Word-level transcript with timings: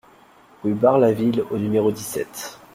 Rue 0.63 0.73
Bar 0.73 0.97
la 0.97 1.11
Ville 1.13 1.43
au 1.51 1.59
numéro 1.59 1.91
dix-sept 1.91 2.57